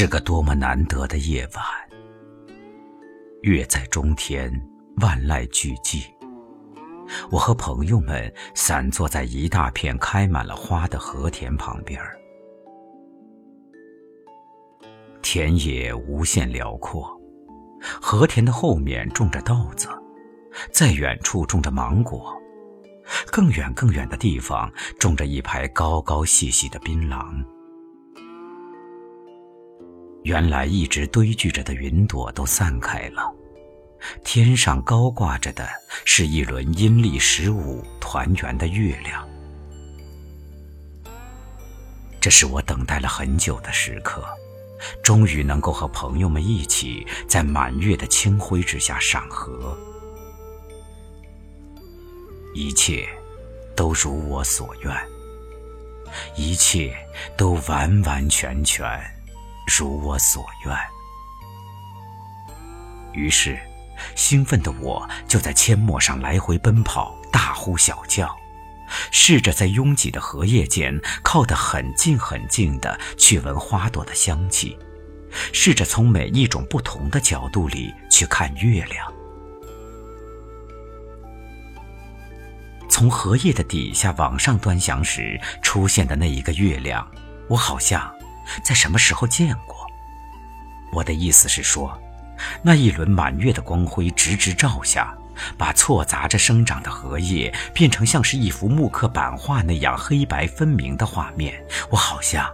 [0.00, 1.64] 是个多么难得的夜晚。
[3.42, 4.48] 月在中天，
[5.00, 6.04] 万籁俱寂。
[7.32, 12.00] 我和朋友们散坐在一大片开满了花的和田旁边
[15.20, 17.20] 田野无限辽阔，
[18.00, 19.88] 和田的后面种着稻子，
[20.70, 22.32] 在远处种着芒果，
[23.32, 27.44] 更远更远的地方种着一排高高细细的槟榔。
[30.28, 33.34] 原来一直堆聚着的云朵都散开了，
[34.22, 35.66] 天上高挂着的
[36.04, 39.26] 是一轮阴历十五团圆的月亮。
[42.20, 44.22] 这是我等待了很久的时刻，
[45.02, 49.74] 终于能够和朋友们一起在满月的清辉之下赏荷。
[52.54, 53.08] 一切
[53.74, 54.94] 都如我所愿，
[56.36, 56.94] 一切
[57.34, 58.86] 都完完全全。
[59.68, 60.74] 如我所愿。
[63.12, 63.58] 于是，
[64.14, 68.34] 兴奋的我就在阡陌上来回奔跑，大呼小叫，
[69.10, 74.78] 试着在拥挤的荷叶间靠得很近很近的去闻花朵的香气，
[75.52, 79.12] 试着从每一种不同的角度里去看月亮。
[82.88, 87.06] 从荷叶的底下往上端详时出现的那一个月亮，
[87.48, 88.17] 我好像……
[88.62, 89.86] 在什么时候见过？
[90.92, 92.00] 我的意思是说，
[92.62, 95.16] 那一轮满月的光辉直直照下，
[95.56, 102.50] 把错杂着生长的荷叶变成像是一幅木刻版画那样黑白分明的画面，我好像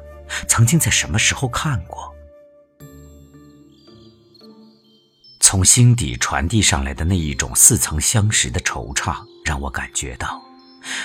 [0.48, 2.12] 曾经在什么时候看过。
[5.38, 10.43] 从心底传递上来的那一种似曾相识的惆怅，让我感觉到。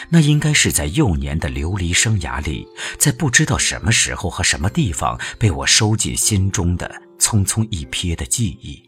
[0.10, 2.68] 那应该是在幼年的流离生涯里，
[2.98, 8.84] 在不知道什么时候和什么地方被我收进心中的匆匆一瞥的记忆。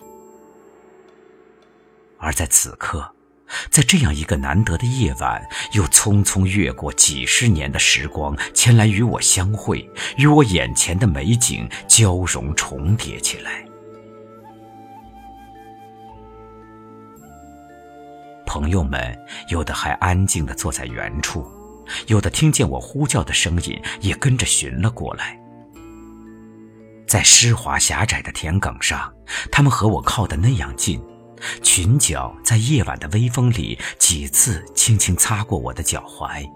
[2.17, 3.13] 而在此刻，
[3.69, 5.41] 在这样一个难得的夜晚，
[5.73, 13.65] 又匆匆越过几十年的时光，前来与我相会，与我眼前的美景交融重叠起来。
[18.61, 19.17] 朋友们
[19.47, 21.43] 有的还安静地坐在原处，
[22.05, 25.35] 有的听见我呼叫的声音也跟着寻了过来。
[27.07, 29.11] 在湿滑狭窄的田埂上，
[29.51, 31.01] 他们和我靠得那样近，
[31.63, 36.47] 裙角在夜晚的微风里几次轻轻擦过我的脚踝。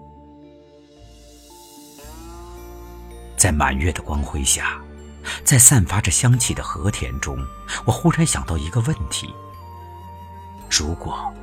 [3.36, 4.80] 在满月的光辉下，
[5.42, 7.36] 在散发着香气的和田中，
[7.84, 9.28] 我忽然想到一个问题：
[10.70, 11.34] 如果……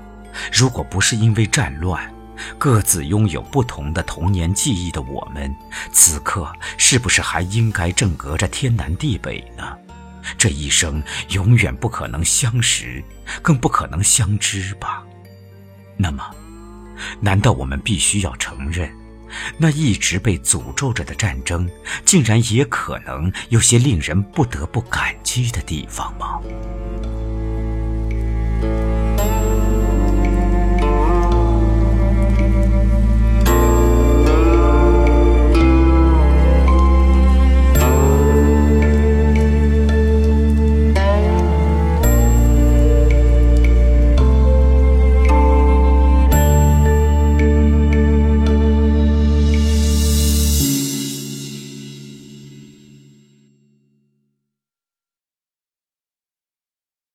[0.52, 2.14] 如果不是因为战乱，
[2.58, 5.54] 各自拥有不同的童年记忆的我们，
[5.92, 9.78] 此刻是不是还应该正隔着天南地北呢？
[10.38, 13.04] 这一生永远不可能相识，
[13.42, 15.04] 更不可能相知吧？
[15.98, 16.24] 那么，
[17.20, 18.90] 难道我们必须要承认，
[19.58, 21.70] 那一直被诅咒着的战争，
[22.06, 26.40] 竟然也可能有些令人不得不感激的地方吗？